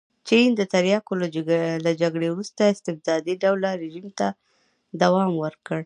[0.27, 1.13] چین د تریاکو
[1.85, 4.27] له جګړې وروسته استبدادي ډوله رژیم ته
[5.01, 5.79] دوام ورکړ.